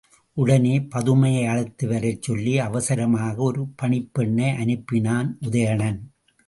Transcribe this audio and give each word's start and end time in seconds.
உடனே 0.37 0.79
பதுமையை 0.95 1.43
அழைத்து 1.45 1.87
வரச் 1.87 2.21
சொல்லி 2.21 2.59
அவசரமாக 2.59 3.35
ஒரு 3.41 3.67
பணிப்பெண்ணை 3.81 4.49
அனுப்பினான் 4.63 5.29
உதயணன். 5.41 6.01